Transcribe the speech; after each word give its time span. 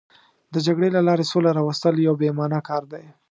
د 0.53 0.55
جګړې 0.65 0.89
له 0.95 1.01
لارې 1.07 1.25
سوله 1.31 1.51
راوستل 1.57 1.95
یو 2.07 2.13
بې 2.21 2.29
معنا 2.37 2.59
کار 2.69 2.83
دی. 2.91 3.03